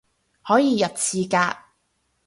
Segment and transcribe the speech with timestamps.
[0.47, 1.59] 可以入廁格